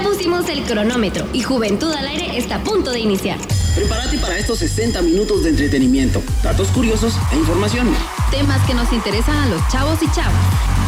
[0.00, 3.38] Ya pusimos el cronómetro y Juventud al Aire está a punto de iniciar.
[3.74, 7.86] Prepárate para estos 60 minutos de entretenimiento, datos curiosos e información.
[8.30, 10.32] Temas que nos interesan a los chavos y chavas.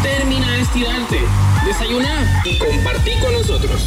[0.02, 1.20] Termina de estirarte,
[1.66, 3.82] desayunar y compartir con nosotros.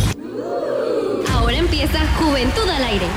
[1.34, 3.08] Ahora empieza Juventud al Aire.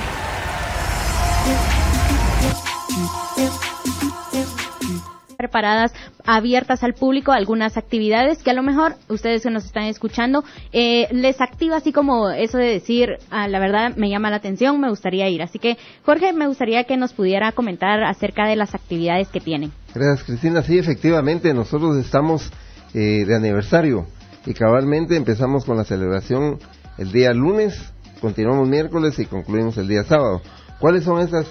[5.38, 5.92] preparadas,
[6.28, 11.08] abiertas al público, algunas actividades que a lo mejor ustedes que nos están escuchando eh,
[11.10, 14.90] les activa así como eso de decir, ah, la verdad me llama la atención, me
[14.90, 15.40] gustaría ir.
[15.40, 19.72] Así que Jorge, me gustaría que nos pudiera comentar acerca de las actividades que tienen.
[19.94, 22.52] Gracias Cristina, sí, efectivamente, nosotros estamos
[22.92, 24.06] eh, de aniversario
[24.44, 26.58] y cabalmente empezamos con la celebración
[26.98, 30.42] el día lunes, continuamos miércoles y concluimos el día sábado.
[30.78, 31.46] ¿Cuáles son esas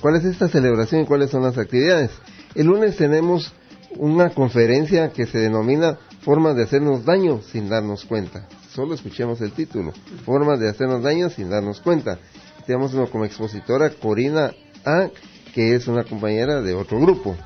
[0.00, 2.10] ¿Cuál es esta celebración y cuáles son las actividades?
[2.54, 3.52] El lunes tenemos
[3.98, 8.48] una conferencia que se denomina Formas de hacernos daño sin darnos cuenta.
[8.72, 9.92] Solo escuchemos el título,
[10.24, 12.18] Formas de hacernos daño sin darnos cuenta.
[12.66, 14.52] Tenemos como expositora Corina
[14.84, 15.08] A,
[15.54, 17.36] que es una compañera de otro grupo.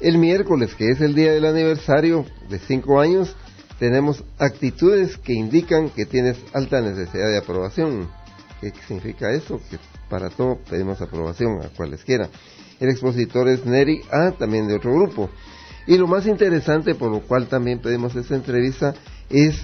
[0.00, 3.34] El miércoles, que es el día del aniversario de cinco años,
[3.78, 8.08] tenemos actitudes que indican que tienes alta necesidad de aprobación.
[8.60, 9.60] ¿Qué significa eso?
[9.70, 9.78] Que
[10.10, 12.28] para todo pedimos aprobación a cualesquiera.
[12.80, 15.30] El expositor es Neri A, también de otro grupo.
[15.88, 18.94] Y lo más interesante, por lo cual también pedimos esta entrevista,
[19.30, 19.56] es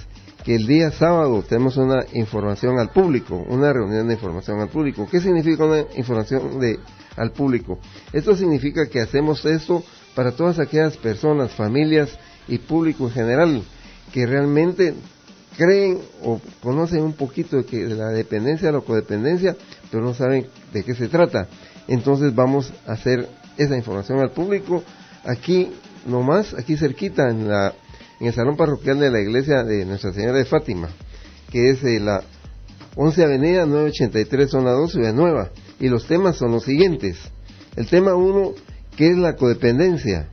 [0.43, 5.07] que el día sábado tenemos una información al público, una reunión de información al público.
[5.09, 6.79] ¿Qué significa una información de,
[7.15, 7.77] al público?
[8.11, 9.83] Esto significa que hacemos esto
[10.15, 13.61] para todas aquellas personas, familias y público en general
[14.11, 14.95] que realmente
[15.55, 19.55] creen o conocen un poquito de, que, de la dependencia, la codependencia,
[19.91, 21.47] pero no saben de qué se trata.
[21.87, 24.83] Entonces vamos a hacer esa información al público
[25.23, 25.71] aquí
[26.05, 27.73] nomás, aquí cerquita en la
[28.19, 30.89] en el salón parroquial de la iglesia de Nuestra Señora de Fátima,
[31.51, 32.23] que es de la
[32.95, 35.51] 11 Avenida 983 Zona 2 Ciudad Nueva.
[35.79, 37.17] Y los temas son los siguientes.
[37.75, 38.53] El tema 1,
[38.95, 40.29] que es la codependencia.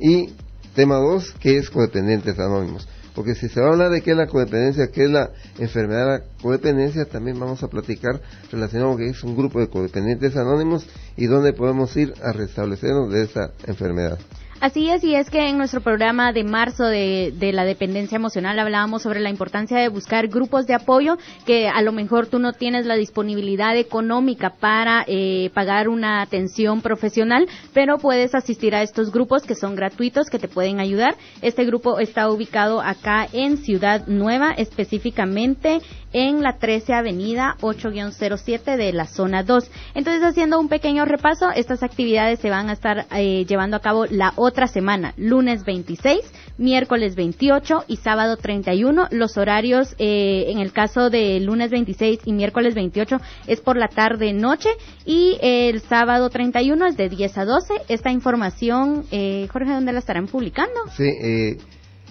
[0.00, 0.30] Y
[0.74, 2.88] tema 2, que es codependientes anónimos.
[3.20, 6.06] Porque si se va a hablar de qué es la codependencia, qué es la enfermedad
[6.06, 8.18] de la codependencia, también vamos a platicar
[8.50, 10.86] relacionado con que es un grupo de codependientes anónimos
[11.18, 14.18] y dónde podemos ir a restablecernos de esa enfermedad.
[14.60, 19.00] Así es, y es que en nuestro programa de marzo de, la dependencia emocional hablábamos
[19.00, 21.16] sobre la importancia de buscar grupos de apoyo
[21.46, 26.82] que a lo mejor tú no tienes la disponibilidad económica para eh, pagar una atención
[26.82, 31.16] profesional, pero puedes asistir a estos grupos que son gratuitos, que te pueden ayudar.
[31.40, 35.80] Este grupo está ubicado acá en Ciudad Nueva, específicamente
[36.12, 39.70] en la 13 Avenida 8-07 de la zona 2.
[39.94, 44.06] Entonces, haciendo un pequeño repaso, estas actividades se van a estar eh, llevando a cabo
[44.06, 44.32] la
[44.68, 46.20] semana, lunes 26,
[46.58, 49.08] miércoles 28 y sábado 31.
[49.10, 53.16] Los horarios, eh, en el caso de lunes 26 y miércoles 28,
[53.46, 54.70] es por la tarde-noche
[55.04, 57.74] y el sábado 31 es de 10 a 12.
[57.88, 60.80] Esta información, eh, Jorge, ¿dónde la estarán publicando?
[60.96, 61.56] Sí, eh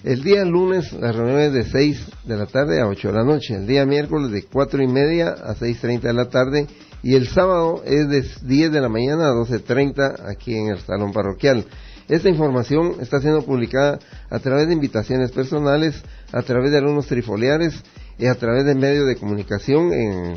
[0.04, 3.26] el día lunes la reunión es de 6 de la tarde a 8 de la
[3.26, 3.56] noche.
[3.56, 6.68] El día miércoles de 4 y media a 6.30 de la tarde.
[7.04, 11.12] Y el sábado es de 10 de la mañana a 12.30 aquí en el salón
[11.12, 11.66] parroquial.
[12.10, 14.00] Esta información está siendo publicada
[14.30, 16.04] a través de invitaciones personales,
[16.34, 17.82] a través de alumnos trifoliares
[18.18, 19.94] y a través de medios de comunicación.
[19.94, 20.34] En,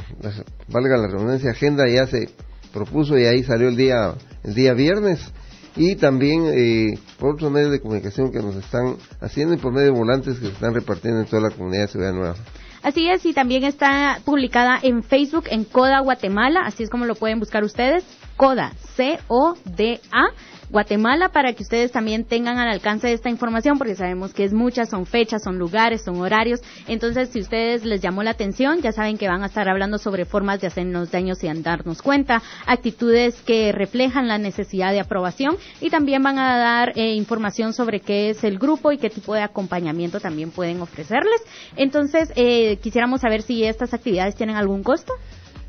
[0.68, 2.28] valga la redundancia, agenda ya se
[2.72, 5.32] propuso y ahí salió el día, el día viernes
[5.74, 9.92] y también eh, por otros medios de comunicación que nos están haciendo y por medio
[9.92, 12.34] de volantes que se están repartiendo en toda la comunidad de Ciudad Nueva.
[12.82, 17.14] Así es, y también está publicada en Facebook en Coda Guatemala, así es como lo
[17.14, 18.04] pueden buscar ustedes,
[18.36, 20.24] Coda, C-O-D-A.
[20.72, 24.86] Guatemala para que ustedes también tengan al alcance esta información porque sabemos que es mucha,
[24.86, 26.60] son fechas, son lugares, son horarios.
[26.88, 30.24] Entonces, si ustedes les llamó la atención, ya saben que van a estar hablando sobre
[30.24, 35.90] formas de hacernos daños y darnos cuenta, actitudes que reflejan la necesidad de aprobación y
[35.90, 39.42] también van a dar eh, información sobre qué es el grupo y qué tipo de
[39.42, 41.42] acompañamiento también pueden ofrecerles.
[41.76, 45.12] Entonces, eh, quisiéramos saber si estas actividades tienen algún costo.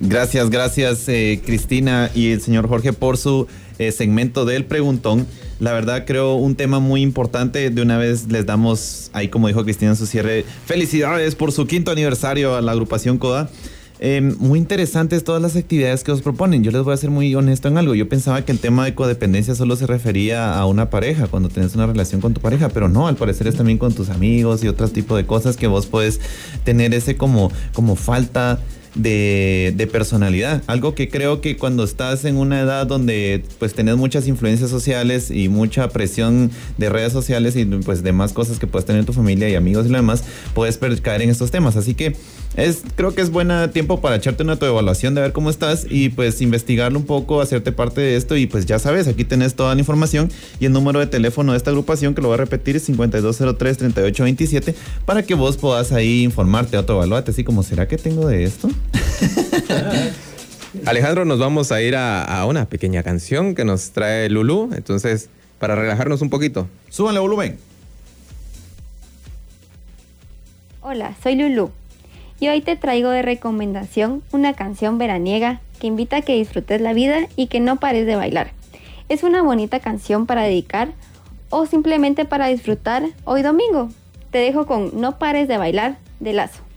[0.02, 3.48] Gracias, gracias eh, Cristina y el señor Jorge por su
[3.78, 5.28] eh, segmento del preguntón.
[5.60, 7.70] La verdad creo un tema muy importante.
[7.70, 11.68] De una vez les damos, ahí como dijo Cristina en su cierre, felicidades por su
[11.68, 13.50] quinto aniversario a la agrupación CODA.
[14.02, 16.64] Em, muy interesantes todas las actividades que os proponen.
[16.64, 17.94] Yo les voy a ser muy honesto en algo.
[17.96, 21.76] Yo pensaba que el tema de codependencia solo se refería a una pareja, cuando tienes
[21.76, 24.70] una relación con tu pareja, pero no, al parecer es también con tus amigos y
[24.70, 26.22] otro tipo de cosas que vos puedes
[26.64, 28.62] tener ese como, como falta
[28.96, 30.64] de, personalidad.
[30.68, 35.32] Algo que creo que cuando estás en una edad donde pues tenés muchas influencias sociales
[35.32, 39.14] y mucha presión de redes sociales y pues demás cosas que puedes tener en tu
[39.14, 41.76] familia y amigos y lo demás, puedes caer en estos temas.
[41.76, 42.16] Así que
[42.62, 46.10] es, creo que es buena tiempo para echarte una evaluación de ver cómo estás y
[46.10, 49.74] pues investigarlo un poco, hacerte parte de esto y pues ya sabes, aquí tenés toda
[49.76, 52.76] la información y el número de teléfono de esta agrupación que lo voy a repetir
[52.76, 54.76] es 5203-3827
[55.06, 58.70] para que vos puedas ahí informarte, autoevaluarte, así como, ¿será que tengo de esto?
[60.86, 64.70] Alejandro, nos vamos a ir a, una pequeña canción que nos trae Lulu.
[64.76, 66.68] Entonces, para relajarnos un poquito.
[66.90, 67.58] Súbanle volumen.
[70.82, 71.72] Hola, soy Lulu.
[72.40, 76.94] Y hoy te traigo de recomendación una canción veraniega que invita a que disfrutes la
[76.94, 78.52] vida y que no pares de bailar.
[79.10, 80.90] Es una bonita canción para dedicar
[81.50, 83.90] o simplemente para disfrutar hoy domingo.
[84.32, 86.69] Te dejo con No pares de bailar de Lazo.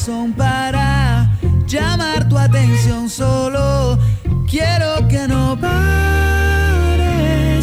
[0.00, 1.28] razón para
[1.66, 3.98] llamar tu atención, solo
[4.48, 6.90] quiero que no pares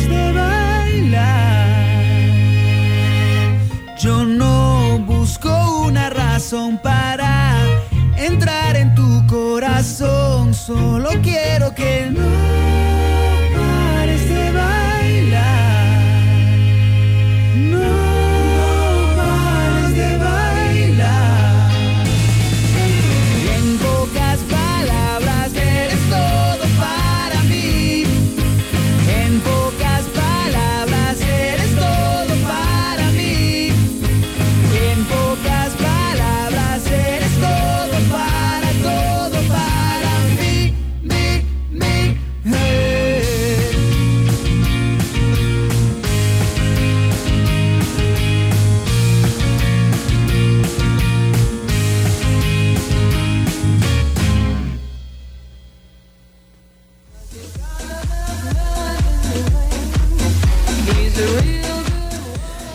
[0.07, 1.15] de bailar.
[3.97, 7.57] Yo no busco una razón para
[8.15, 12.46] entrar en tu corazón, solo quiero que no.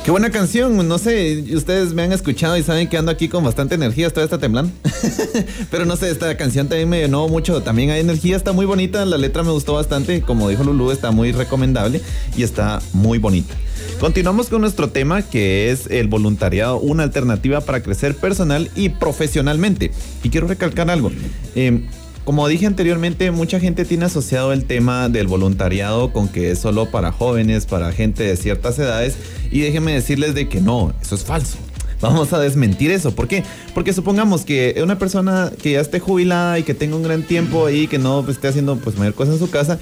[0.04, 3.44] Qué buena canción, no sé, ustedes me han escuchado y saben que ando aquí con
[3.44, 4.72] bastante energía, todavía está temblando.
[5.70, 9.04] Pero no sé, esta canción también me llenó mucho, también hay energía, está muy bonita,
[9.04, 12.00] la letra me gustó bastante, como dijo Lulu, está muy recomendable
[12.36, 13.54] y está muy bonita.
[14.00, 19.92] Continuamos con nuestro tema que es el voluntariado, una alternativa para crecer personal y profesionalmente.
[20.24, 21.12] Y quiero recalcar algo.
[21.54, 21.84] Eh,
[22.24, 26.90] como dije anteriormente, mucha gente tiene asociado el tema del voluntariado con que es solo
[26.90, 29.16] para jóvenes, para gente de ciertas edades.
[29.50, 31.58] Y déjenme decirles de que no, eso es falso.
[32.00, 33.14] Vamos a desmentir eso.
[33.14, 33.44] ¿Por qué?
[33.74, 37.66] Porque supongamos que una persona que ya esté jubilada y que tenga un gran tiempo
[37.66, 39.78] ahí, que no esté haciendo pues mayor cosa en su casa,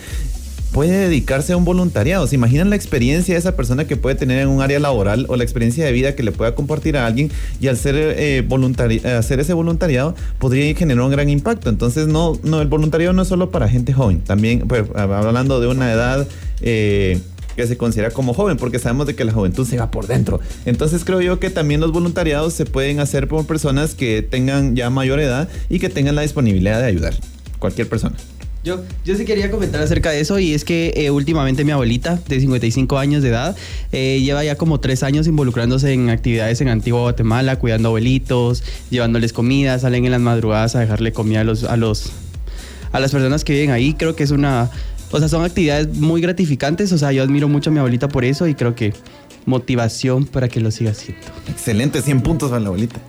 [0.72, 2.26] puede dedicarse a un voluntariado.
[2.26, 5.36] ¿Se imaginan la experiencia de esa persona que puede tener en un área laboral o
[5.36, 8.98] la experiencia de vida que le pueda compartir a alguien y al ser eh, voluntari
[8.98, 11.68] hacer ese voluntariado podría generar un gran impacto?
[11.70, 15.66] Entonces, no, no, el voluntariado no es solo para gente joven, también pues, hablando de
[15.66, 16.26] una edad...
[16.62, 17.20] Eh,
[17.56, 20.40] que se considera como joven, porque sabemos de que la juventud se va por dentro.
[20.66, 24.88] Entonces creo yo que también los voluntariados se pueden hacer por personas que tengan ya
[24.88, 27.14] mayor edad y que tengan la disponibilidad de ayudar.
[27.58, 28.14] Cualquier persona.
[28.62, 32.20] Yo, yo sí quería comentar acerca de eso y es que eh, últimamente mi abuelita
[32.28, 33.56] de 55 años de edad
[33.90, 39.32] eh, lleva ya como tres años involucrándose en actividades en Antigua Guatemala, cuidando abuelitos, llevándoles
[39.32, 42.12] comida, salen en las madrugadas a dejarle comida a los, a los
[42.92, 43.94] a las personas que viven ahí.
[43.94, 44.70] Creo que es una,
[45.10, 46.92] o sea, son actividades muy gratificantes.
[46.92, 48.92] O sea, yo admiro mucho a mi abuelita por eso y creo que
[49.46, 51.26] motivación para que lo siga haciendo.
[51.48, 53.00] Excelente, 100 puntos para la abuelita.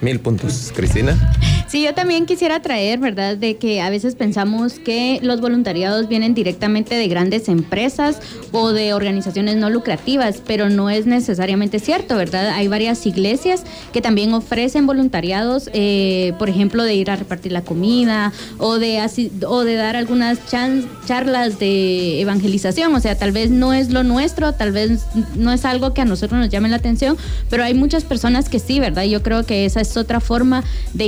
[0.00, 1.32] Mil puntos, Cristina.
[1.74, 6.32] Sí, yo también quisiera traer, ¿verdad?, de que a veces pensamos que los voluntariados vienen
[6.32, 8.20] directamente de grandes empresas
[8.52, 12.50] o de organizaciones no lucrativas, pero no es necesariamente cierto, ¿verdad?
[12.50, 17.62] Hay varias iglesias que también ofrecen voluntariados, eh, por ejemplo, de ir a repartir la
[17.62, 19.04] comida o de,
[19.44, 24.52] o de dar algunas charlas de evangelización, o sea, tal vez no es lo nuestro,
[24.52, 27.16] tal vez no es algo que a nosotros nos llame la atención,
[27.50, 29.02] pero hay muchas personas que sí, ¿verdad?
[29.02, 30.62] Yo creo que esa es otra forma
[30.92, 31.06] de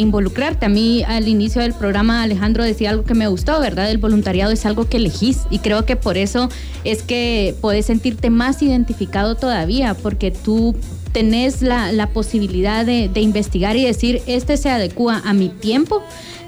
[0.61, 3.91] A mí al inicio del programa Alejandro decía algo que me gustó, ¿verdad?
[3.91, 6.49] El voluntariado es algo que elegís y creo que por eso
[6.85, 10.75] es que puedes sentirte más identificado todavía, porque tú
[11.13, 16.03] tenés la, la posibilidad de, de investigar y decir, este se adecua a mi tiempo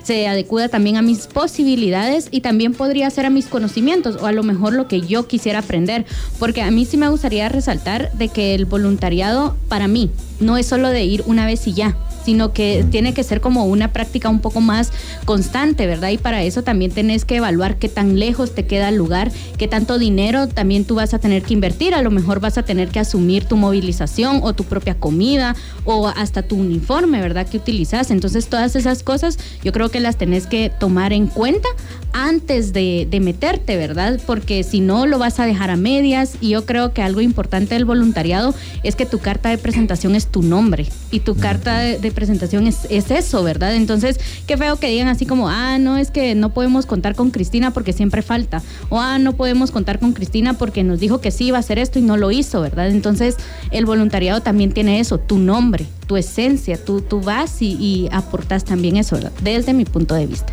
[0.09, 4.33] se adecua también a mis posibilidades y también podría ser a mis conocimientos o a
[4.33, 6.07] lo mejor lo que yo quisiera aprender.
[6.39, 10.11] Porque a mí sí me gustaría resaltar de que el voluntariado para mí
[10.41, 11.95] no es solo de ir una vez y ya
[12.29, 14.93] sino que tiene que ser como una práctica un poco más
[15.25, 16.11] constante, ¿verdad?
[16.11, 19.67] Y para eso también tenés que evaluar qué tan lejos te queda el lugar, qué
[19.67, 22.91] tanto dinero también tú vas a tener que invertir, a lo mejor vas a tener
[22.91, 27.49] que asumir tu movilización o tu propia comida o hasta tu uniforme, ¿verdad?
[27.49, 28.11] Que utilizas.
[28.11, 31.69] Entonces todas esas cosas yo creo que las tenés que tomar en cuenta
[32.13, 34.21] antes de, de meterte, ¿verdad?
[34.27, 37.75] Porque si no lo vas a dejar a medias y yo creo que algo importante
[37.75, 41.99] del voluntariado es que tu carta de presentación es tu nombre y tu carta de,
[41.99, 43.75] de presentación es, es, eso, ¿verdad?
[43.75, 47.31] Entonces, qué feo que digan así como, ah, no, es que no podemos contar con
[47.31, 48.63] Cristina porque siempre falta.
[48.89, 51.79] O, ah, no podemos contar con Cristina porque nos dijo que sí iba a hacer
[51.79, 52.89] esto y no lo hizo, ¿verdad?
[52.89, 53.37] Entonces,
[53.71, 58.65] el voluntariado también tiene eso, tu nombre, tu esencia, tú, tú vas y, y aportas
[58.65, 59.33] también eso, ¿verdad?
[59.43, 60.53] Desde mi punto de vista.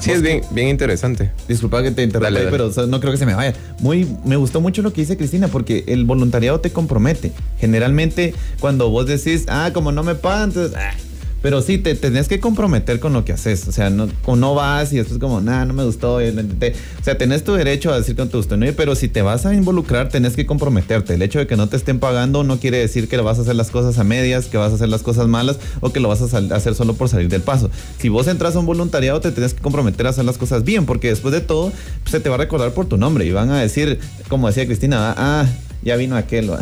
[0.00, 1.32] Sí, es bien, bien interesante.
[1.48, 3.54] Disculpa que te interrumpa, pero o sea, no creo que se me vaya.
[3.80, 7.32] Muy, me gustó mucho lo que dice Cristina, porque el voluntariado te compromete.
[7.58, 10.92] Generalmente, cuando vos decís, ah, como no me pagan, entonces, ah.
[11.40, 13.68] Pero sí, te tenés que comprometer con lo que haces.
[13.68, 16.20] O sea, no, no vas y después como, nah, no me gustó.
[16.20, 16.74] y lo intenté".
[17.00, 18.56] O sea, tenés tu derecho a decir que no te gustó.
[18.56, 18.66] ¿no?
[18.76, 21.14] Pero si te vas a involucrar, tenés que comprometerte.
[21.14, 23.56] El hecho de que no te estén pagando no quiere decir que vas a hacer
[23.56, 26.22] las cosas a medias, que vas a hacer las cosas malas o que lo vas
[26.22, 27.70] a hacer solo por salir del paso.
[27.98, 30.86] Si vos entras a un voluntariado, te tenés que comprometer a hacer las cosas bien,
[30.86, 31.70] porque después de todo,
[32.02, 34.66] pues, se te va a recordar por tu nombre y van a decir, como decía
[34.66, 35.46] Cristina, ah,
[35.82, 36.50] ya vino aquel.
[36.50, 36.60] ¿va?".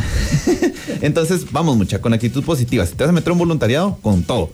[1.00, 2.84] Entonces, vamos, mucha, con actitud positiva.
[2.86, 4.50] Si te vas a meter un voluntariado, con todo.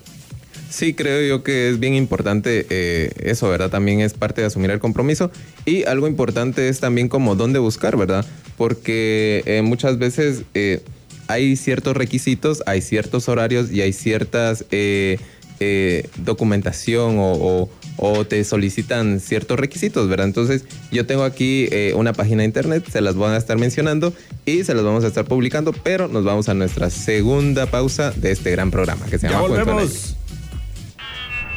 [0.72, 3.68] Sí, creo yo que es bien importante eh, eso, ¿verdad?
[3.68, 5.30] También es parte de asumir el compromiso.
[5.66, 8.24] Y algo importante es también como dónde buscar, ¿verdad?
[8.56, 10.80] Porque eh, muchas veces eh,
[11.28, 15.18] hay ciertos requisitos, hay ciertos horarios y hay ciertas eh,
[15.60, 20.26] eh, documentación o, o- o te solicitan ciertos requisitos, ¿verdad?
[20.26, 24.14] Entonces yo tengo aquí eh, una página de internet, se las voy a estar mencionando
[24.46, 28.32] y se las vamos a estar publicando, pero nos vamos a nuestra segunda pausa de
[28.32, 29.90] este gran programa que se llama Cuento al Aire.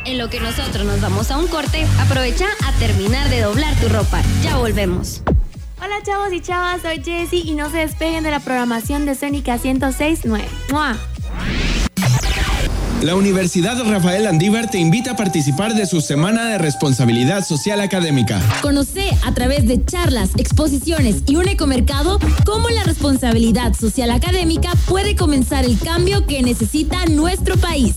[0.06, 3.90] En lo que nosotros nos vamos a un corte, aprovecha a terminar de doblar tu
[3.90, 4.22] ropa.
[4.44, 5.24] Ya volvemos.
[5.82, 9.58] Hola chavos y chavas, soy Jessie y no se despeguen de la programación de Sónica
[9.58, 10.44] 106.9.
[10.72, 10.96] ¡Mua!
[13.02, 18.42] La Universidad Rafael Andívar te invita a participar de su Semana de Responsabilidad Social Académica.
[18.62, 25.16] Conoce a través de charlas, exposiciones y un ecomercado cómo la responsabilidad social académica puede
[25.16, 27.96] comenzar el cambio que necesita nuestro país.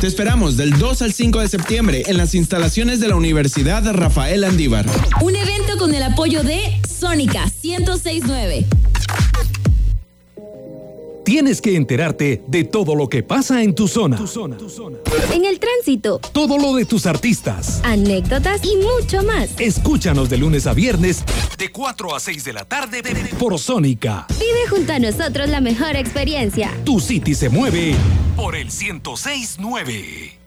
[0.00, 4.44] Te esperamos del 2 al 5 de septiembre en las instalaciones de la Universidad Rafael
[4.44, 4.86] Andívar.
[5.20, 8.66] Un evento con el apoyo de Sónica 1069.
[11.28, 14.18] Tienes que enterarte de todo lo que pasa en tu zona.
[15.30, 16.20] En el tránsito.
[16.32, 17.82] Todo lo de tus artistas.
[17.84, 19.50] Anécdotas y mucho más.
[19.58, 21.22] Escúchanos de lunes a viernes
[21.58, 23.02] de 4 a 6 de la tarde
[23.38, 24.26] por Sónica.
[24.38, 26.72] Vive junto a nosotros la mejor experiencia.
[26.86, 27.94] Tu City se mueve
[28.34, 30.38] por el 1069.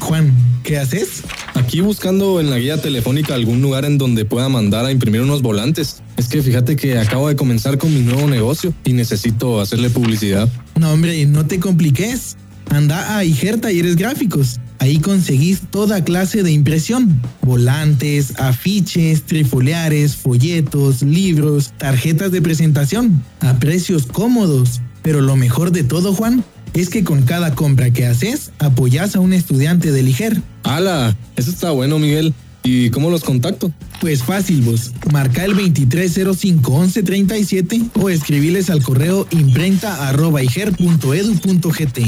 [0.00, 0.32] Juan,
[0.64, 1.22] ¿qué haces?
[1.52, 5.42] Aquí buscando en la guía telefónica algún lugar en donde pueda mandar a imprimir unos
[5.42, 6.02] volantes.
[6.16, 10.48] Es que fíjate que acabo de comenzar con mi nuevo negocio y necesito hacerle publicidad.
[10.80, 12.36] No, hombre, no te compliques.
[12.70, 14.58] Anda a Iger Talleres Gráficos.
[14.78, 17.20] Ahí conseguís toda clase de impresión.
[17.42, 23.22] Volantes, afiches, trifoliares, folletos, libros, tarjetas de presentación.
[23.40, 24.80] A precios cómodos.
[25.02, 26.42] Pero lo mejor de todo, Juan,
[26.72, 30.42] es que con cada compra que haces, apoyas a un estudiante del IGER.
[30.64, 31.16] ¡Hala!
[31.36, 32.32] Eso está bueno, Miguel.
[32.62, 33.70] ¿Y cómo los contacto?
[34.00, 34.92] Pues fácil, vos.
[35.12, 41.98] Marca el 2305-1137 o escribiles al correo imprenta.iger.edu.gt.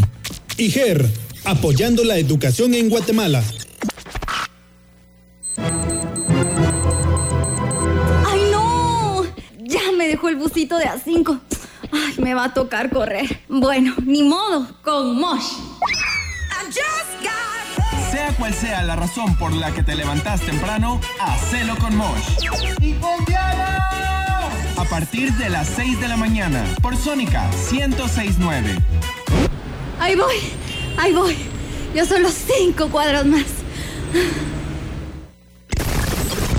[0.56, 1.10] IGER,
[1.44, 3.44] apoyando la educación en Guatemala.
[8.26, 9.24] ¡Ay, no!
[9.60, 11.38] Ya me dejó el busito de A5.
[11.92, 13.40] Ay, me va a tocar correr.
[13.48, 15.52] Bueno, ni modo, con Mosh.
[18.38, 22.36] Cual sea la razón por la que te levantas temprano, hacelo con Mosh.
[22.80, 28.76] ¡Y con A partir de las 6 de la mañana, por Sónica 1069.
[29.98, 30.36] Ahí voy,
[30.98, 31.36] ahí voy.
[31.94, 33.46] Yo solo cinco cuadros más.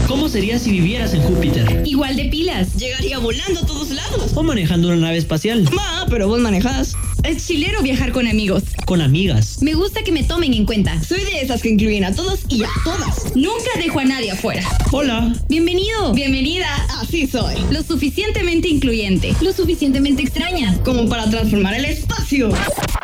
[0.07, 1.84] ¿Cómo sería si vivieras en Júpiter?
[1.86, 2.75] Igual de pilas.
[2.75, 4.31] Llegaría volando a todos lados.
[4.34, 5.69] O manejando una nave espacial.
[5.74, 6.93] Ma, pero vos manejás.
[7.27, 8.63] Es chilero viajar con amigos.
[8.85, 9.61] Con amigas.
[9.61, 11.03] Me gusta que me tomen en cuenta.
[11.03, 13.35] Soy de esas que incluyen a todos y a todas.
[13.35, 14.63] Nunca dejo a nadie afuera.
[14.93, 15.35] Hola.
[15.49, 16.13] Bienvenido.
[16.13, 16.69] Bienvenida.
[17.01, 17.55] Así soy.
[17.69, 19.35] Lo suficientemente incluyente.
[19.41, 20.81] Lo suficientemente extraña.
[20.85, 22.49] Como para transformar el espacio.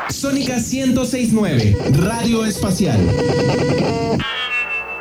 [0.10, 3.02] Sónica 1069, Radio Espacial.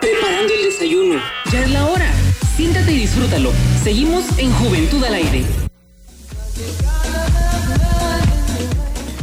[0.00, 1.22] Preparando el desayuno.
[1.52, 2.12] Ya es la hora.
[2.56, 3.52] Siéntate y disfrútalo.
[3.84, 5.44] Seguimos en Juventud al Aire.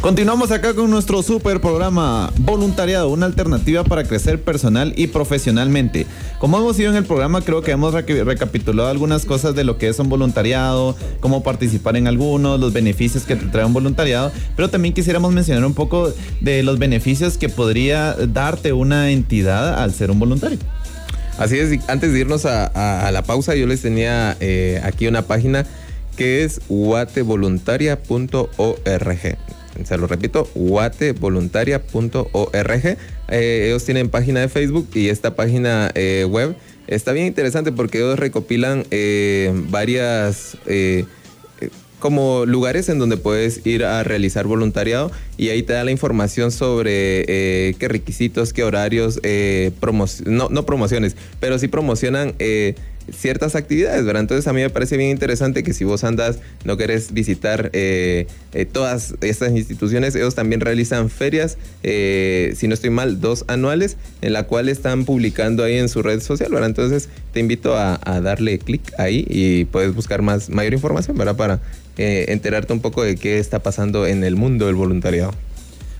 [0.01, 6.07] Continuamos acá con nuestro super programa Voluntariado, una alternativa para crecer personal y profesionalmente.
[6.39, 9.77] Como hemos ido en el programa, creo que hemos reca- recapitulado algunas cosas de lo
[9.77, 14.31] que es un voluntariado, cómo participar en algunos, los beneficios que te trae un voluntariado,
[14.55, 19.93] pero también quisiéramos mencionar un poco de los beneficios que podría darte una entidad al
[19.93, 20.59] ser un voluntario.
[21.37, 25.65] Así es, antes de irnos a la pausa, yo les tenía eh, aquí una página
[26.15, 29.37] que es guatevoluntaria.org.
[29.85, 32.97] Se lo repito, guatevoluntaria.org.
[33.29, 36.55] Eh, ellos tienen página de Facebook y esta página eh, web
[36.87, 40.57] está bien interesante porque ellos recopilan eh, varias...
[40.65, 41.05] eh,
[41.99, 46.49] como lugares en donde puedes ir a realizar voluntariado y ahí te da la información
[46.49, 49.73] sobre qué requisitos, qué horarios, eh,
[50.25, 52.35] no, promociones, pero sí promocionan
[53.13, 54.21] ciertas actividades, ¿verdad?
[54.21, 58.27] Entonces a mí me parece bien interesante que si vos andas, no querés visitar eh,
[58.53, 63.97] eh, todas estas instituciones, ellos también realizan ferias, eh, si no estoy mal, dos anuales,
[64.21, 66.69] en la cual están publicando ahí en su red social, ¿verdad?
[66.69, 71.35] Entonces te invito a, darle clic ahí y puedes buscar más, mayor información, ¿verdad?
[71.35, 71.59] Para
[71.97, 75.33] eh, enterarte un poco de qué está pasando en el mundo del voluntariado.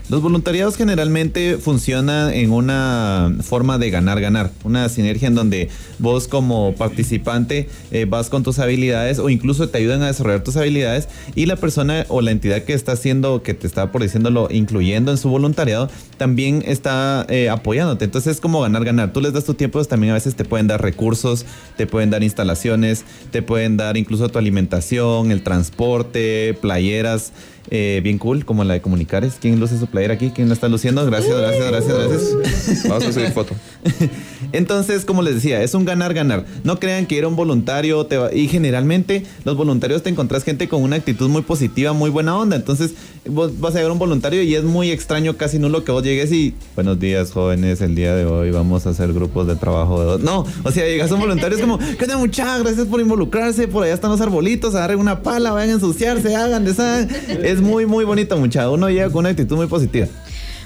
[0.10, 5.70] Los voluntariados generalmente funcionan en una forma de ganar-ganar, una sinergia en donde
[6.00, 10.58] vos como participante eh, vas con tus habilidades o incluso te ayudan a desarrollar tus
[10.58, 14.48] habilidades y la persona o la entidad que está haciendo, que te está por diciéndolo,
[14.50, 18.06] incluyendo en su voluntariado, también está eh, apoyándote.
[18.06, 19.14] Entonces es como ganar-ganar.
[19.14, 21.46] Tú les das tu tiempo, ellos también a veces te pueden dar recursos,
[21.78, 27.32] te pueden dar instalaciones, te pueden dar incluso tu alimentación, el transporte, playeras.
[27.70, 29.38] Eh, bien cool, como la de Comunicares.
[29.40, 30.32] ¿Quién luce su playera aquí?
[30.32, 31.06] ¿Quién la está luciendo?
[31.06, 32.88] Gracias, gracias, gracias, gracias.
[32.88, 33.56] Vamos a subir foto.
[34.52, 36.46] Entonces, como les decía, es un ganar-ganar.
[36.64, 40.98] No crean que era un voluntario y generalmente los voluntarios te encontrás gente con una
[40.98, 42.56] actitud muy positiva, muy buena onda.
[42.56, 42.94] Entonces,
[43.26, 46.32] vos vas a ver un voluntario y es muy extraño, casi nulo que vos llegues
[46.32, 50.18] y buenos días, jóvenes, el día de hoy vamos a hacer grupos de trabajo.
[50.18, 52.64] No, o sea, llegas a un voluntario es como, ¿qué onda, muchachas?
[52.64, 53.68] Gracias por involucrarse.
[53.68, 57.10] Por allá están los arbolitos, agarren una pala, vayan a ensuciarse, hagan, deshagan.
[57.44, 58.72] Es muy, muy bonito, muchacho.
[58.72, 60.08] Uno llega con una actitud muy positiva.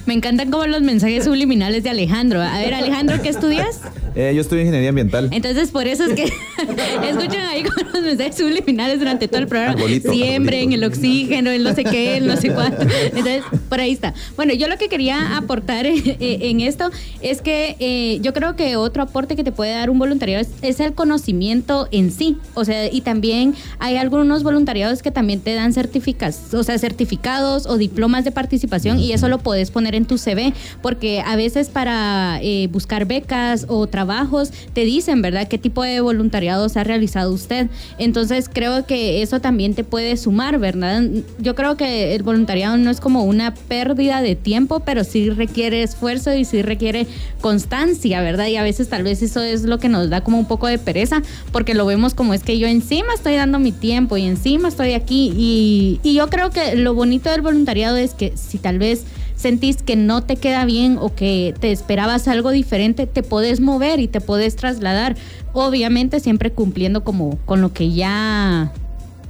[0.06, 2.42] Me encantan como los mensajes subliminales de Alejandro.
[2.42, 3.80] A ver, Alejandro, ¿qué estudias?
[4.14, 5.28] Eh, yo estudio ingeniería ambiental.
[5.32, 6.24] Entonces, por eso es que
[7.08, 9.80] escuchan ahí con los mensajes subliminales durante todo el programa.
[10.00, 12.82] Siempre en el oxígeno, en no sé qué, en no sé cuánto.
[12.82, 14.14] Entonces, por ahí está.
[14.36, 18.56] Bueno, yo lo que quería aportar eh, eh, en esto es que eh, yo creo
[18.56, 22.36] que otro aporte que te puede dar un voluntariado es, es el conocimiento en sí.
[22.54, 27.66] O sea, y también hay algunos voluntariados que también te dan certificados, o sea, certificados
[27.66, 31.68] o diplomas de participación y eso lo puedes poner en tu CV porque a veces
[31.68, 37.32] para eh, buscar becas o trabajos te dicen, ¿verdad?, qué tipo de voluntariados ha realizado
[37.32, 37.68] usted.
[37.98, 41.02] Entonces creo que eso también te puede sumar, ¿verdad?
[41.38, 45.82] Yo creo que el voluntariado no es como una pérdida de tiempo, pero sí requiere
[45.82, 47.06] esfuerzo y sí requiere
[47.40, 48.48] constancia, ¿verdad?
[48.48, 50.78] Y a veces tal vez eso es lo que nos da como un poco de
[50.78, 54.68] pereza, porque lo vemos como es que yo encima estoy dando mi tiempo y encima
[54.68, 55.32] estoy aquí.
[55.36, 59.04] Y, y yo creo que lo bonito del voluntariado es que si tal vez
[59.36, 64.00] sentís que no te queda bien o que te esperabas algo diferente, te podés mover
[64.00, 65.16] y te podés trasladar.
[65.52, 68.72] Obviamente siempre cumpliendo como con lo que ya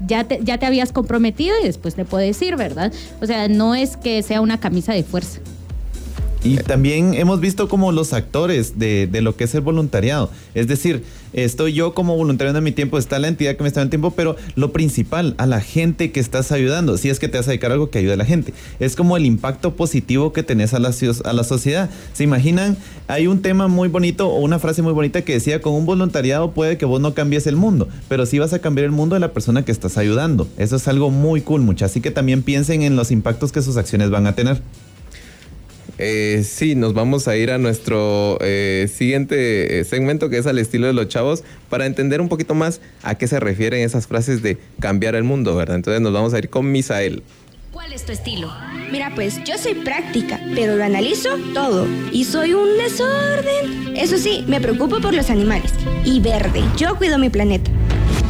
[0.07, 2.93] ya te, ya te habías comprometido y después te puedes ir, ¿verdad?
[3.21, 5.41] O sea, no es que sea una camisa de fuerza.
[6.43, 10.31] Y también hemos visto como los actores de, de lo que es el voluntariado.
[10.55, 11.03] Es decir,
[11.35, 14.11] estoy yo como voluntario de mi tiempo, está la entidad que me está dando tiempo,
[14.13, 17.51] pero lo principal, a la gente que estás ayudando, si es que te vas a
[17.51, 18.55] dedicar a algo que ayude a la gente.
[18.81, 20.93] Es como el impacto positivo que tenés a la,
[21.25, 21.91] a la sociedad.
[22.13, 22.77] ¿Se imaginan?
[23.07, 26.53] Hay un tema muy bonito o una frase muy bonita que decía, con un voluntariado
[26.53, 29.21] puede que vos no cambies el mundo, pero sí vas a cambiar el mundo de
[29.21, 30.49] la persona que estás ayudando.
[30.57, 31.87] Eso es algo muy cool, mucha.
[31.87, 34.63] Así que también piensen en los impactos que sus acciones van a tener.
[35.99, 40.59] Eh, sí, nos vamos a ir a nuestro eh, siguiente eh, segmento que es al
[40.59, 44.43] estilo de los chavos para entender un poquito más a qué se refieren esas frases
[44.43, 45.77] de cambiar el mundo, ¿verdad?
[45.77, 47.23] Entonces nos vamos a ir con Misael.
[47.71, 48.53] ¿Cuál es tu estilo?
[48.93, 51.89] Mira, pues yo soy práctica, pero lo analizo todo.
[52.13, 53.97] Y soy un desorden.
[53.97, 55.73] Eso sí, me preocupo por los animales.
[56.05, 57.71] Y verde, yo cuido mi planeta.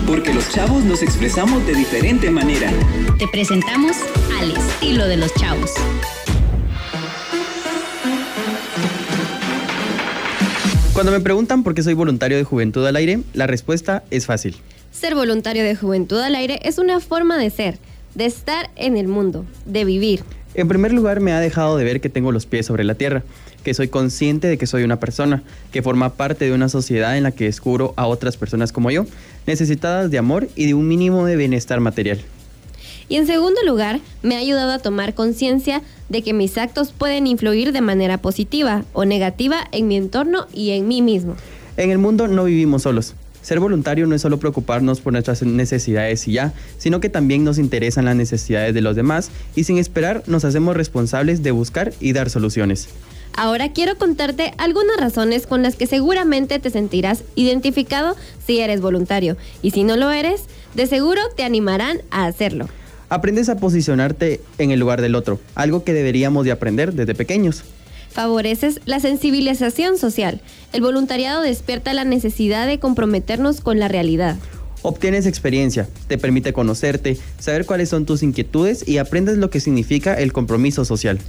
[0.07, 2.71] Porque los chavos nos expresamos de diferente manera.
[3.19, 3.97] Te presentamos
[4.39, 5.73] al estilo de los chavos.
[10.95, 14.55] Cuando me preguntan por qué soy voluntario de Juventud al Aire, la respuesta es fácil.
[14.93, 17.79] Ser voluntario de Juventud al Aire es una forma de ser,
[18.15, 20.23] de estar en el mundo, de vivir.
[20.55, 23.25] En primer lugar, me ha dejado de ver que tengo los pies sobre la tierra,
[23.65, 27.25] que soy consciente de que soy una persona, que forma parte de una sociedad en
[27.25, 29.05] la que descubro a otras personas como yo,
[29.49, 32.21] necesitadas de amor y de un mínimo de bienestar material.
[33.09, 37.27] Y en segundo lugar, me ha ayudado a tomar conciencia de que mis actos pueden
[37.27, 41.37] influir de manera positiva o negativa en mi entorno y en mí mismo.
[41.77, 43.15] En el mundo no vivimos solos.
[43.43, 47.59] Ser voluntario no es solo preocuparnos por nuestras necesidades y ya, sino que también nos
[47.59, 52.15] interesan las necesidades de los demás y sin esperar nos hacemos responsables de buscar y
[52.15, 52.89] dar soluciones.
[53.37, 59.37] Ahora quiero contarte algunas razones con las que seguramente te sentirás identificado si eres voluntario
[59.61, 62.69] y si no lo eres, de seguro te animarán a hacerlo.
[63.15, 67.63] Aprendes a posicionarte en el lugar del otro, algo que deberíamos de aprender desde pequeños.
[68.11, 70.41] Favoreces la sensibilización social.
[70.73, 74.35] El voluntariado despierta la necesidad de comprometernos con la realidad.
[74.83, 80.15] Obtienes experiencia, te permite conocerte, saber cuáles son tus inquietudes y aprendes lo que significa
[80.15, 81.21] el compromiso social.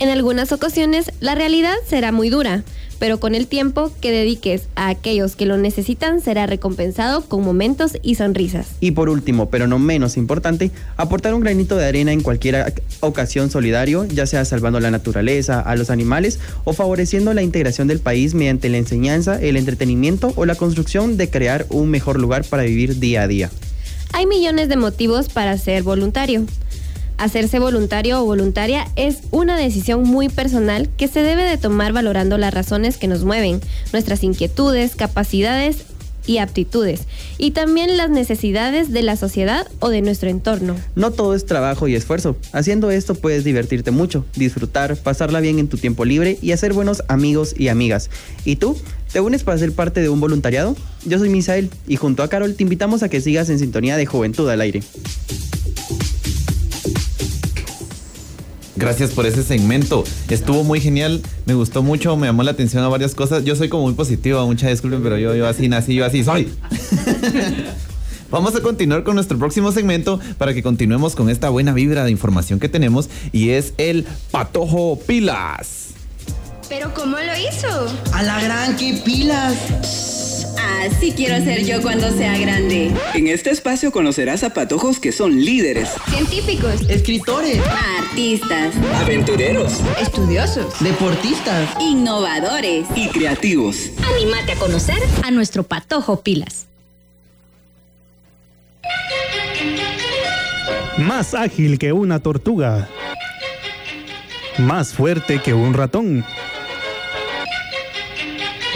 [0.00, 2.62] En algunas ocasiones la realidad será muy dura,
[3.00, 7.98] pero con el tiempo que dediques a aquellos que lo necesitan será recompensado con momentos
[8.02, 8.68] y sonrisas.
[8.78, 13.50] Y por último, pero no menos importante, aportar un granito de arena en cualquier ocasión
[13.50, 18.34] solidario, ya sea salvando la naturaleza, a los animales o favoreciendo la integración del país
[18.34, 23.00] mediante la enseñanza, el entretenimiento o la construcción de crear un mejor lugar para vivir
[23.00, 23.50] día a día.
[24.12, 26.46] Hay millones de motivos para ser voluntario.
[27.18, 32.38] Hacerse voluntario o voluntaria es una decisión muy personal que se debe de tomar valorando
[32.38, 33.60] las razones que nos mueven,
[33.92, 35.78] nuestras inquietudes, capacidades
[36.28, 37.00] y aptitudes,
[37.36, 40.76] y también las necesidades de la sociedad o de nuestro entorno.
[40.94, 42.36] No todo es trabajo y esfuerzo.
[42.52, 47.02] Haciendo esto puedes divertirte mucho, disfrutar, pasarla bien en tu tiempo libre y hacer buenos
[47.08, 48.10] amigos y amigas.
[48.44, 48.76] ¿Y tú?
[49.12, 50.76] ¿Te unes para ser parte de un voluntariado?
[51.04, 54.06] Yo soy Misael y junto a Carol te invitamos a que sigas en sintonía de
[54.06, 54.82] Juventud al Aire.
[58.78, 60.04] Gracias por ese segmento.
[60.30, 63.44] Estuvo muy genial, me gustó mucho, me llamó la atención a varias cosas.
[63.44, 66.48] Yo soy como muy positivo, muchas disculpen, pero yo, yo así nací, yo así soy.
[68.30, 72.12] Vamos a continuar con nuestro próximo segmento para que continuemos con esta buena vibra de
[72.12, 75.88] información que tenemos y es el Patojo Pilas.
[76.68, 77.92] ¿Pero cómo lo hizo?
[78.12, 80.17] A la gran, qué pilas.
[80.58, 82.90] Así quiero ser yo cuando sea grande.
[83.14, 87.58] En este espacio conocerás a patojos que son líderes, Científicos, Escritores,
[88.00, 91.68] Artistas, aventureros estudiosos, deportistas.
[91.80, 92.86] innovadores.
[92.96, 93.90] y creativos.
[94.14, 96.66] Anímate a conocer a nuestro patojo pilas.
[100.96, 102.88] Más ágil que una tortuga.
[104.58, 106.24] Más fuerte que un ratón.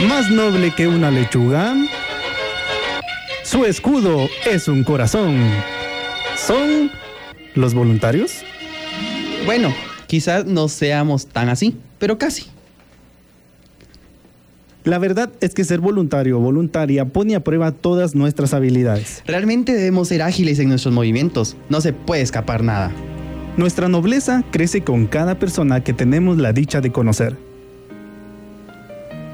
[0.09, 1.77] Más noble que una lechuga.
[3.45, 5.37] Su escudo es un corazón.
[6.37, 6.91] ¿Son
[7.55, 8.43] los voluntarios?
[9.47, 9.73] Bueno,
[10.09, 12.47] quizás no seamos tan así, pero casi.
[14.83, 19.23] La verdad es que ser voluntario o voluntaria pone a prueba todas nuestras habilidades.
[19.25, 21.57] Realmente debemos ser ágiles en nuestros movimientos.
[21.69, 22.91] No se puede escapar nada.
[23.57, 27.52] Nuestra nobleza crece con cada persona que tenemos la dicha de conocer.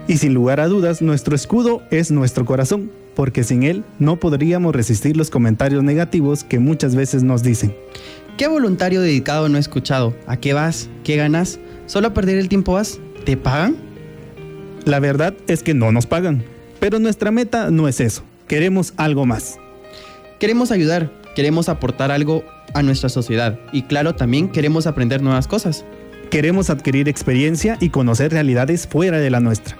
[0.08, 4.74] Y sin lugar a dudas, nuestro escudo es nuestro corazón, porque sin él no podríamos
[4.74, 7.76] resistir los comentarios negativos que muchas veces nos dicen.
[8.38, 10.16] ¿Qué voluntario dedicado no he escuchado?
[10.26, 10.88] ¿A qué vas?
[11.04, 11.60] ¿Qué ganas?
[11.84, 13.00] ¿Solo a perder el tiempo vas?
[13.26, 13.76] ¿Te pagan?
[14.86, 16.42] La verdad es que no nos pagan,
[16.80, 18.22] pero nuestra meta no es eso.
[18.46, 19.58] Queremos algo más.
[20.40, 25.84] Queremos ayudar, queremos aportar algo a nuestra sociedad y claro, también queremos aprender nuevas cosas.
[26.30, 29.76] Queremos adquirir experiencia y conocer realidades fuera de la nuestra.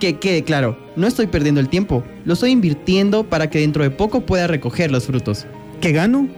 [0.00, 3.90] Que quede claro, no estoy perdiendo el tiempo, lo estoy invirtiendo para que dentro de
[3.90, 5.46] poco pueda recoger los frutos.
[5.80, 6.28] ¿Qué gano?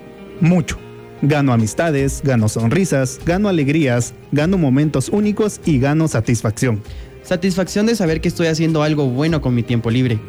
[0.41, 0.79] Mucho.
[1.23, 6.81] Gano amistades, gano sonrisas, gano alegrías, gano momentos únicos y gano satisfacción.
[7.25, 10.21] Satisfacción de saber que estoy haciendo algo bueno con mi tiempo libre.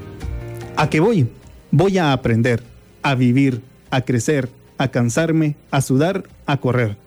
[0.75, 1.27] ¿A qué voy?
[1.69, 2.63] Voy a aprender,
[3.03, 3.61] a vivir,
[3.91, 6.97] a crecer, a cansarme, a sudar, a correr.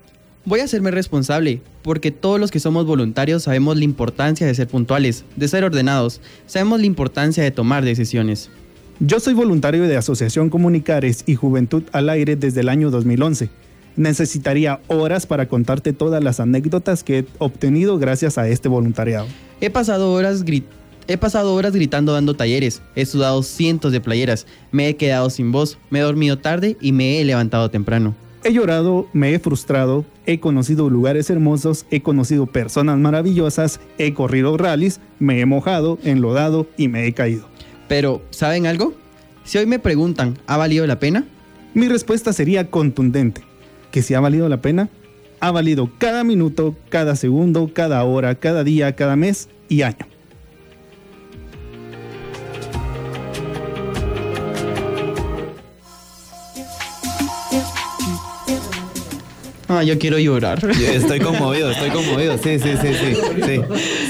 [0.45, 4.67] Voy a hacerme responsable, porque todos los que somos voluntarios sabemos la importancia de ser
[4.67, 8.51] puntuales, de ser ordenados, sabemos la importancia de tomar decisiones.
[8.99, 13.51] Yo soy voluntario de Asociación Comunicares y Juventud al Aire desde el año 2011.
[13.97, 19.27] Necesitaría horas para contarte todas las anécdotas que he obtenido gracias a este voluntariado.
[19.61, 20.65] He pasado horas gri-
[21.09, 25.51] He pasado horas gritando dando talleres, he sudado cientos de playeras, me he quedado sin
[25.53, 28.15] voz, me he dormido tarde y me he levantado temprano.
[28.45, 34.57] He llorado, me he frustrado, he conocido lugares hermosos, he conocido personas maravillosas, he corrido
[34.57, 37.47] rallies, me he mojado, enlodado y me he caído.
[37.87, 38.95] Pero, ¿saben algo?
[39.45, 41.25] Si hoy me preguntan, ¿ha valido la pena?
[41.75, 43.43] Mi respuesta sería contundente,
[43.93, 44.89] que si ha valido la pena,
[45.39, 50.12] ha valido cada minuto, cada segundo, cada hora, cada día, cada mes y año.
[59.79, 60.59] Ah, yo quiero llorar.
[60.95, 62.37] Estoy conmovido, estoy conmovido.
[62.39, 63.17] Sí, sí, sí, sí.
[63.47, 63.61] sí.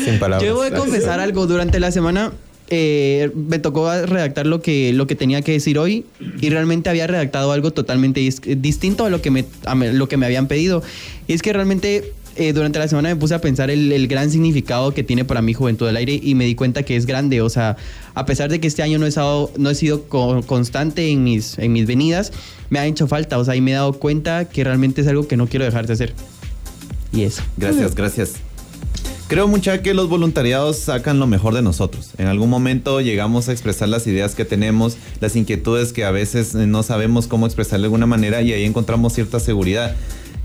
[0.04, 0.48] Sin palabras.
[0.48, 1.46] Yo voy a confesar algo.
[1.46, 2.32] Durante la semana
[2.68, 6.04] eh, me tocó redactar lo que, lo que tenía que decir hoy
[6.40, 10.08] y realmente había redactado algo totalmente dis- distinto a lo que me, a me- lo
[10.08, 10.82] que me habían pedido.
[11.28, 14.30] Y es que realmente eh, durante la semana me puse a pensar el, el gran
[14.30, 17.40] significado que tiene para mí Juventud del Aire y me di cuenta que es grande.
[17.40, 17.76] O sea,
[18.14, 21.24] a pesar de que este año no he, estado, no he sido co- constante en
[21.24, 22.32] mis, en mis venidas,
[22.70, 23.38] me ha hecho falta.
[23.38, 25.86] O sea, y me he dado cuenta que realmente es algo que no quiero dejar
[25.86, 26.14] de hacer.
[27.12, 27.42] Y eso.
[27.56, 28.32] Gracias, gracias.
[29.28, 32.10] Creo mucha que los voluntariados sacan lo mejor de nosotros.
[32.18, 36.54] En algún momento llegamos a expresar las ideas que tenemos, las inquietudes que a veces
[36.54, 39.96] no sabemos cómo expresar de alguna manera y ahí encontramos cierta seguridad.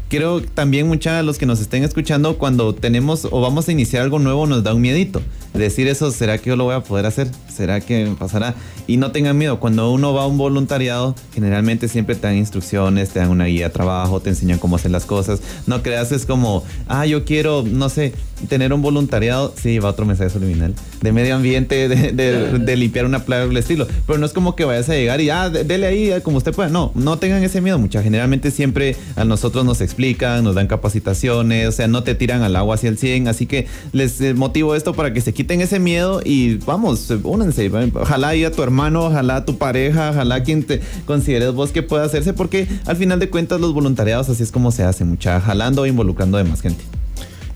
[0.09, 4.19] Creo también mucha los que nos estén escuchando cuando tenemos o vamos a iniciar algo
[4.19, 5.21] nuevo nos da un miedito.
[5.53, 7.27] Decir eso, ¿será que yo lo voy a poder hacer?
[7.53, 8.53] ¿Será que me pasará?
[8.85, 13.09] Y no tengan miedo, cuando uno va a un voluntariado, generalmente siempre te dan instrucciones,
[13.09, 15.41] te dan una guía de trabajo, te enseñan cómo hacer las cosas.
[15.65, 18.13] No creas es como, ah, yo quiero, no sé,
[18.49, 23.05] tener un voluntariado, sí, va otro mensaje subliminal, de medio ambiente, de, de- de limpiar
[23.05, 23.87] una playa del estilo.
[24.05, 26.53] Pero no es como que vayas a llegar y, ah, de- dele ahí como usted
[26.53, 26.69] pueda.
[26.69, 28.03] No, no tengan ese miedo, mucha.
[28.03, 29.96] Generalmente siempre a nosotros nos explican,
[30.41, 33.27] nos dan capacitaciones, o sea, no te tiran al agua hacia el 100.
[33.27, 37.19] Así que les eh, motivo esto para que se quiten ese miedo y vamos, eh,
[37.23, 37.71] únanse.
[37.93, 41.83] Ojalá y a tu hermano, ojalá a tu pareja, ojalá quien te consideres vos que
[41.83, 45.41] pueda hacerse, porque al final de cuentas los voluntariados así es como se hace, mucha,
[45.41, 46.83] jalando e involucrando a demás gente.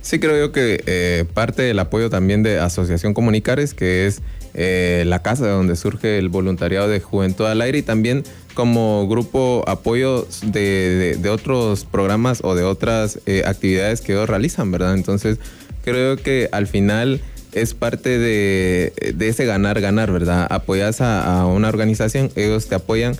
[0.01, 4.21] Sí, creo yo que eh, parte del apoyo también de Asociación Comunicares, que es
[4.53, 9.07] eh, la casa de donde surge el voluntariado de Juventud al Aire y también como
[9.07, 14.93] grupo apoyo de, otros programas o de otras eh, actividades que ellos realizan, ¿verdad?
[14.93, 15.37] Entonces
[15.83, 17.21] creo que al final
[17.53, 20.47] es parte de, de ese ganar-ganar, ¿verdad?
[20.49, 23.15] Apoyas a, una organización, ellos te apoyan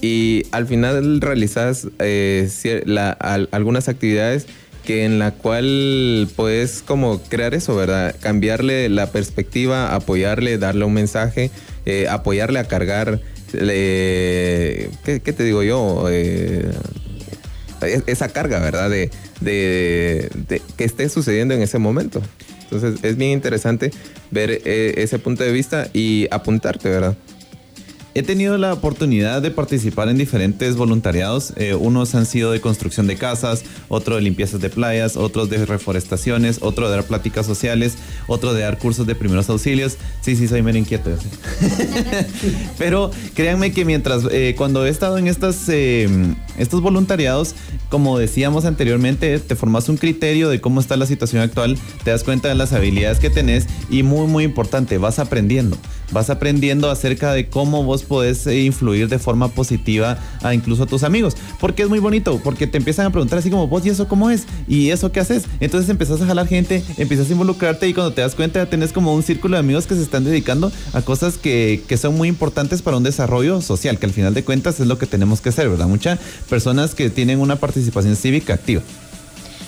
[0.00, 2.48] y al final realizas eh,
[3.50, 4.46] algunas actividades
[4.86, 8.14] que en la cual puedes como crear eso, ¿verdad?
[8.20, 11.50] Cambiarle la perspectiva, apoyarle, darle un mensaje,
[11.84, 13.20] eh, apoyarle a cargar,
[13.52, 16.06] eh, ¿qué, te digo yo?
[16.10, 16.70] Eh,
[17.82, 18.88] es- esa carga, ¿verdad?
[18.90, 22.22] De, de- de que esté sucediendo en ese momento.
[22.62, 23.90] Entonces es bien interesante
[24.30, 27.16] ver eh, ese punto de vista y apuntarte, ¿verdad?
[28.16, 31.52] He tenido la oportunidad de participar en diferentes voluntariados.
[31.56, 35.66] Eh, unos han sido de construcción de casas, otro de limpiezas de playas, otros de
[35.66, 39.98] reforestaciones, otro de dar pláticas sociales, otro de dar cursos de primeros auxilios.
[40.22, 41.10] Sí, sí, soy medio inquieto.
[42.78, 46.08] Pero créanme que mientras, eh, cuando he estado en estas, eh,
[46.56, 47.54] estos voluntariados,
[47.90, 52.24] como decíamos anteriormente, te formas un criterio de cómo está la situación actual, te das
[52.24, 55.76] cuenta de las habilidades que tenés y muy, muy importante, vas aprendiendo.
[56.12, 60.86] Vas aprendiendo acerca de cómo vos podés eh, influir de forma positiva a incluso a
[60.86, 61.36] tus amigos.
[61.60, 64.30] Porque es muy bonito, porque te empiezan a preguntar así como, vos y eso cómo
[64.30, 65.44] es, y eso qué haces.
[65.60, 69.14] Entonces empezás a jalar gente, empiezas a involucrarte y cuando te das cuenta tenés como
[69.14, 72.82] un círculo de amigos que se están dedicando a cosas que, que son muy importantes
[72.82, 75.68] para un desarrollo social, que al final de cuentas es lo que tenemos que hacer,
[75.68, 75.86] ¿verdad?
[75.86, 78.82] Muchas personas que tienen una participación cívica activa.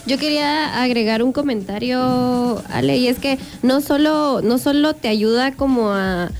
[0.08, 5.52] Yo quería agregar un comentario, Ale, y es que no solo, no solo te ayuda
[5.52, 6.30] como a,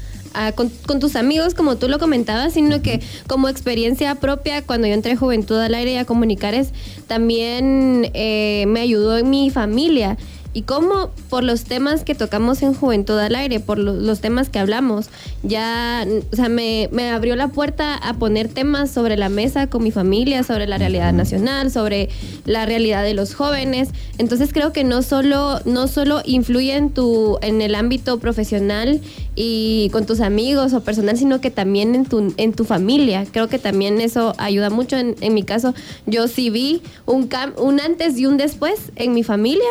[0.46, 4.86] a- con, con tus amigos, como tú lo comentabas, sino que como experiencia propia, cuando
[4.86, 6.70] yo entré Juventud al Aire y a Comunicares,
[7.06, 10.16] también eh, me ayudó en mi familia.
[10.58, 14.48] Y cómo por los temas que tocamos en Juventud al Aire, por lo- los temas
[14.48, 15.08] que hablamos,
[15.44, 19.84] ya, o sea, me, me abrió la puerta a poner temas sobre la mesa con
[19.84, 22.08] mi familia, sobre la realidad nacional, sobre
[22.44, 23.90] la realidad de los jóvenes.
[24.18, 29.00] Entonces creo que no solo, no solo influye en tu, en el ámbito profesional
[29.36, 33.24] y con tus amigos o personal, sino que también en tu, en tu familia.
[33.30, 34.96] Creo que también eso ayuda mucho.
[34.96, 35.72] En, en mi caso,
[36.06, 39.62] yo sí vi un, cam- un antes y un después en mi familia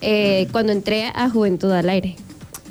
[0.00, 2.16] eh, cuando entré a Juventud al Aire.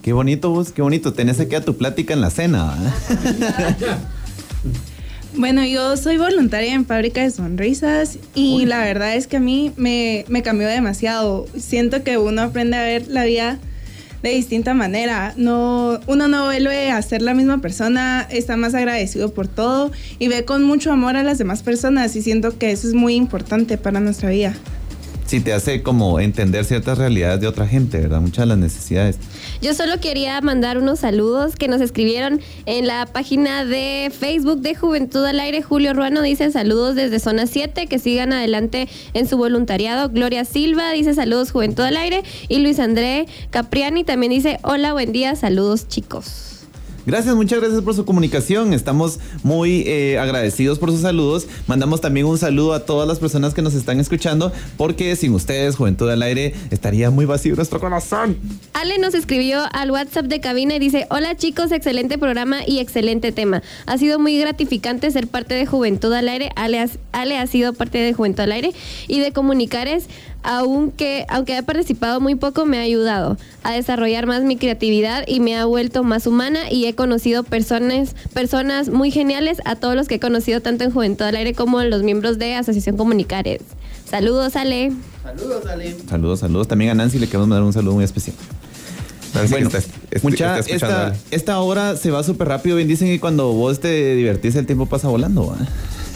[0.01, 1.13] Qué bonito vos, qué bonito.
[1.13, 2.77] Tenés aquí a tu plática en la cena.
[3.19, 3.99] ¿verdad?
[5.35, 9.71] Bueno, yo soy voluntaria en Fábrica de Sonrisas y la verdad es que a mí
[9.77, 11.45] me, me cambió demasiado.
[11.55, 13.59] Siento que uno aprende a ver la vida
[14.23, 15.33] de distinta manera.
[15.37, 20.27] No, uno no vuelve a ser la misma persona, está más agradecido por todo y
[20.27, 23.77] ve con mucho amor a las demás personas y siento que eso es muy importante
[23.77, 24.55] para nuestra vida.
[25.27, 28.21] Sí, te hace como entender ciertas realidades de otra gente, ¿verdad?
[28.21, 29.17] Muchas de las necesidades.
[29.61, 34.73] Yo solo quería mandar unos saludos que nos escribieron en la página de Facebook de
[34.73, 35.61] Juventud al Aire.
[35.61, 40.07] Julio Ruano dice saludos desde Zona 7, que sigan adelante en su voluntariado.
[40.07, 42.23] Gloria Silva dice saludos Juventud al Aire.
[42.47, 46.56] Y Luis André Capriani también dice hola, buen día, saludos chicos.
[47.07, 48.73] Gracias, muchas gracias por su comunicación.
[48.73, 51.47] Estamos muy eh, agradecidos por sus saludos.
[51.65, 55.77] Mandamos también un saludo a todas las personas que nos están escuchando, porque sin ustedes,
[55.77, 58.37] Juventud al Aire, estaría muy vacío nuestro corazón.
[58.73, 63.31] Ale nos escribió al WhatsApp de cabina y dice, hola chicos, excelente programa y excelente
[63.31, 63.63] tema.
[63.85, 66.49] Ha sido muy gratificante ser parte de Juventud al Aire.
[66.57, 68.73] Ale, Ale ha sido parte de Juventud al Aire
[69.07, 70.07] y de Comunicares,
[70.43, 75.39] aunque, aunque he participado muy poco, me ha ayudado a desarrollar más mi creatividad y
[75.39, 80.07] me ha vuelto más humana y he conocido personas, personas muy geniales a todos los
[80.07, 83.61] que he conocido tanto en Juventud al Aire como los miembros de Asociación Comunicares.
[84.09, 84.93] Saludos, Ale.
[85.23, 85.95] Saludos, Ale.
[86.09, 86.67] Saludos, saludos.
[86.67, 88.35] También a Nancy le queremos mandar un saludo muy especial.
[89.49, 89.69] bueno,
[90.23, 92.77] mucha, está esta, esta hora se va súper rápido.
[92.77, 95.55] Bien dicen que cuando vos te divertís el tiempo pasa volando.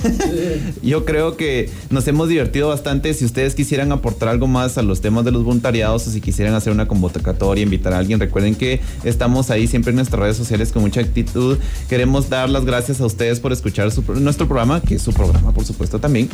[0.84, 3.14] Yo creo que nos hemos divertido bastante.
[3.14, 6.54] Si ustedes quisieran aportar algo más a los temas de los voluntariados o si quisieran
[6.54, 10.72] hacer una convocatoria, invitar a alguien, recuerden que estamos ahí siempre en nuestras redes sociales
[10.72, 11.58] con mucha actitud.
[11.90, 15.66] Queremos dar las gracias a ustedes por escuchar nuestro programa, que es su programa, por
[15.66, 16.30] supuesto, también.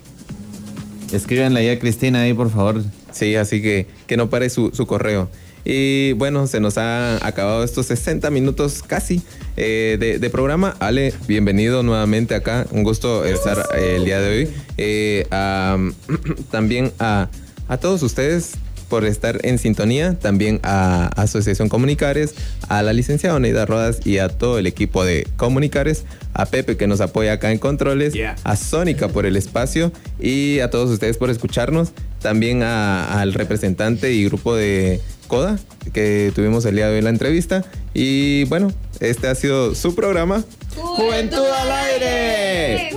[1.12, 2.84] Escríbanle ahí a Cristina ahí, por favor.
[3.12, 5.30] Sí, así que que no pare su, su correo.
[5.64, 9.22] Y bueno, se nos han acabado estos 60 minutos casi
[9.58, 10.76] eh, de, de programa.
[10.80, 12.66] Ale, bienvenido nuevamente acá.
[12.72, 14.50] Un gusto estar eh, el día de hoy.
[14.78, 15.94] Eh, am,
[16.52, 17.30] también a,
[17.68, 18.54] a todos ustedes
[18.92, 22.36] por estar en sintonía, también a Asociación Comunicares,
[22.68, 26.88] a la licenciada Oneida Rodas y a todo el equipo de Comunicares, a Pepe que
[26.88, 28.14] nos apoya acá en Controles,
[28.44, 34.12] a Sónica por el espacio y a todos ustedes por escucharnos, también a- al representante
[34.12, 35.58] y grupo de Coda
[35.94, 37.64] que tuvimos el día de hoy en la entrevista
[37.94, 40.44] y bueno, este ha sido su programa.
[40.76, 42.90] Juventud al aire.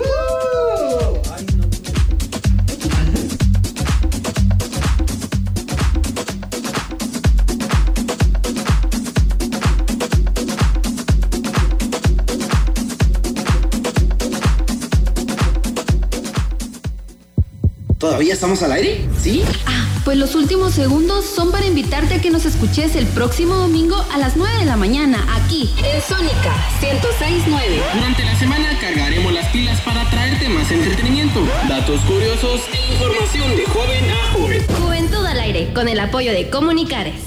[18.05, 19.01] ¿Todavía estamos al aire?
[19.19, 19.43] ¿Sí?
[19.65, 23.97] Ah, pues los últimos segundos son para invitarte a que nos escuches el próximo domingo
[24.13, 26.53] a las 9 de la mañana, aquí, en Sónica
[26.83, 27.83] 1069.
[27.95, 33.65] Durante la semana cargaremos las pilas para traerte más entretenimiento, datos curiosos e información de
[33.65, 34.67] joven a joven.
[34.83, 37.23] Juventud al aire, con el apoyo de Comunicares.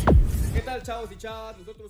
[0.53, 1.57] ¿Qué tal, chavos y chavas?
[1.57, 1.86] Nosotros.